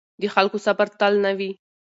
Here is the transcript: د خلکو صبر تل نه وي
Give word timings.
د 0.21 0.23
خلکو 0.33 0.57
صبر 0.65 0.87
تل 0.99 1.13
نه 1.25 1.31
وي 1.37 1.51